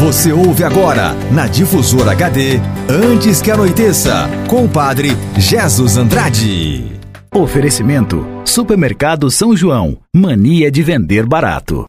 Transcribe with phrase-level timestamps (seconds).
[0.00, 6.86] Você ouve agora, na Difusora HD, Antes que Anoiteça, com o padre Jesus Andrade.
[7.34, 9.98] Oferecimento: Supermercado São João.
[10.16, 11.84] Mania de vender barato.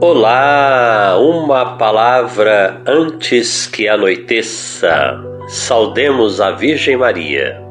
[0.00, 5.22] Olá, uma palavra antes que anoiteça.
[5.46, 7.62] Saudemos a Virgem Maria.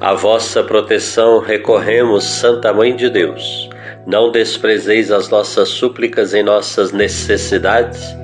[0.00, 3.68] A vossa proteção recorremos, Santa Mãe de Deus.
[4.06, 8.18] Não desprezeis as nossas súplicas em nossas necessidades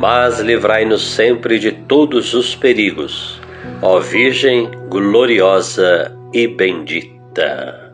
[0.00, 3.38] mas livrai-nos sempre de todos os perigos,
[3.82, 7.92] ó Virgem gloriosa e bendita.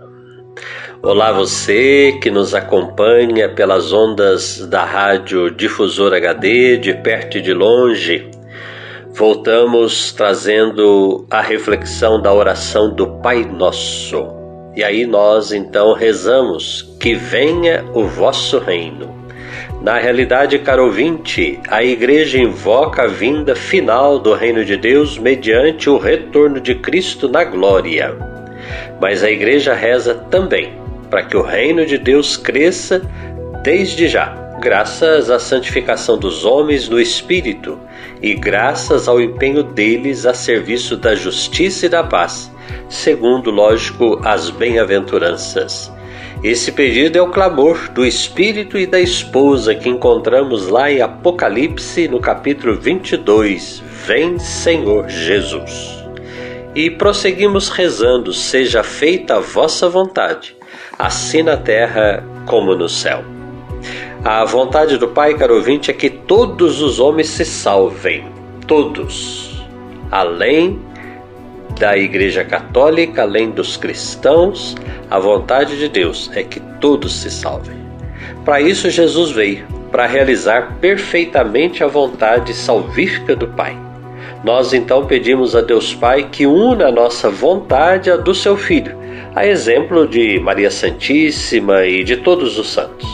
[1.03, 7.53] Olá, você que nos acompanha pelas ondas da Rádio Difusora HD, de perto e de
[7.53, 8.31] longe.
[9.13, 14.29] Voltamos trazendo a reflexão da oração do Pai Nosso.
[14.77, 19.26] E aí nós então rezamos: que venha o vosso reino.
[19.81, 25.89] Na realidade, caro ouvinte, a Igreja invoca a vinda final do Reino de Deus mediante
[25.89, 28.17] o retorno de Cristo na glória.
[29.01, 33.03] Mas a Igreja reza também para que o Reino de Deus cresça
[33.63, 37.79] desde já, graças à santificação dos homens no Espírito
[38.23, 42.51] e graças ao empenho deles a serviço da justiça e da paz,
[42.89, 45.93] segundo, lógico, as bem-aventuranças.
[46.45, 52.07] Esse pedido é o clamor do espírito e da esposa que encontramos lá em Apocalipse,
[52.09, 53.83] no capítulo 22.
[54.05, 55.97] Vem, Senhor Jesus.
[56.75, 60.55] E prosseguimos rezando: Seja feita a vossa vontade,
[60.99, 63.25] assim na terra como no céu.
[64.23, 68.27] A vontade do Pai, caro ouvinte, é que todos os homens se salvem,
[68.67, 69.65] todos,
[70.11, 70.79] além
[71.79, 74.75] da Igreja Católica, além dos cristãos,
[75.11, 77.77] a vontade de Deus é que todos se salvem.
[78.45, 83.77] Para isso, Jesus veio para realizar perfeitamente a vontade salvífica do Pai.
[84.43, 88.97] Nós então pedimos a Deus Pai que una a nossa vontade à do seu Filho,
[89.35, 93.07] a exemplo de Maria Santíssima e de todos os santos.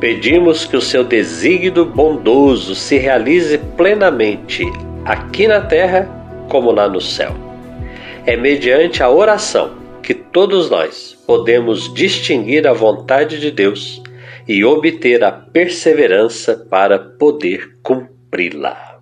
[0.00, 4.64] Pedimos que o seu desígnio bondoso se realize plenamente
[5.04, 6.08] aqui na terra
[6.48, 7.51] como lá no céu
[8.24, 14.02] é mediante a oração que todos nós podemos distinguir a vontade de Deus
[14.46, 19.00] e obter a perseverança para poder cumpri-la.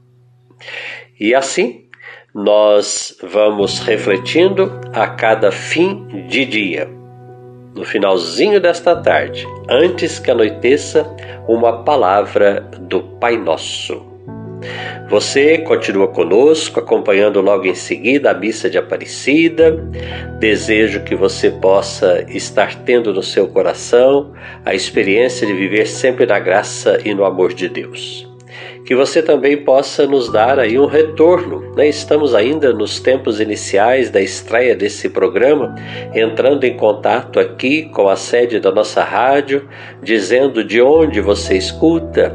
[1.18, 1.84] E assim,
[2.34, 6.88] nós vamos refletindo a cada fim de dia.
[7.74, 11.06] No finalzinho desta tarde, antes que anoiteça,
[11.46, 14.09] uma palavra do Pai Nosso.
[15.08, 19.72] Você continua conosco, acompanhando logo em seguida a missa de Aparecida.
[20.38, 24.32] Desejo que você possa estar tendo no seu coração
[24.64, 28.30] a experiência de viver sempre na graça e no amor de Deus.
[28.84, 31.74] Que você também possa nos dar aí um retorno.
[31.76, 31.88] Né?
[31.88, 35.74] Estamos ainda nos tempos iniciais da estreia desse programa,
[36.14, 39.68] entrando em contato aqui com a sede da nossa rádio,
[40.02, 42.34] dizendo de onde você escuta,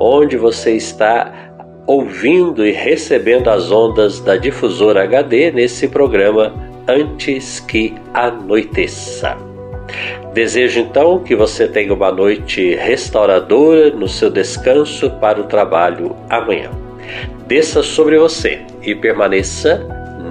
[0.00, 1.51] onde você está
[1.86, 6.52] ouvindo e recebendo as ondas da difusora HD nesse programa
[6.88, 9.36] Antes que anoiteça.
[10.34, 16.70] Desejo então que você tenha uma noite restauradora no seu descanso para o trabalho amanhã.
[17.46, 19.86] Desça sobre você e permaneça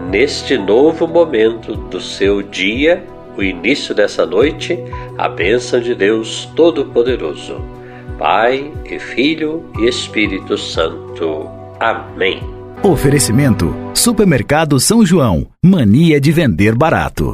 [0.09, 3.03] neste novo momento do seu dia,
[3.37, 4.77] o início dessa noite,
[5.17, 7.80] a bênção de Deus Todo-Poderoso.
[8.21, 11.49] Pai e Filho e Espírito Santo.
[11.79, 12.39] Amém.
[12.83, 15.47] Oferecimento: Supermercado São João.
[15.65, 17.33] Mania de vender barato.